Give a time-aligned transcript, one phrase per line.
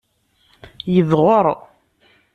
[0.93, 1.45] Yedɣer.